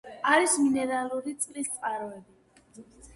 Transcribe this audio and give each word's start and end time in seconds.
არის 0.35 0.53
მინერალური 0.61 1.33
წყლის 1.43 1.69
წყაროები. 1.75 2.87